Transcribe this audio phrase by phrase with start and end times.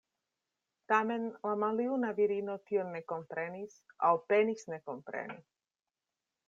[0.91, 3.77] Tamen la maljuna virino tion ne komprenis,
[4.09, 5.41] aŭ penis ne kompreni.